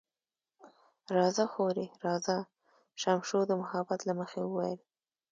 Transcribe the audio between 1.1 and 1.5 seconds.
راځه